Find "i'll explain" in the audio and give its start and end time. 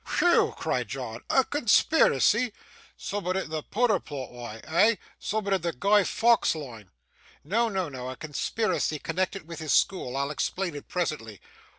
10.17-10.73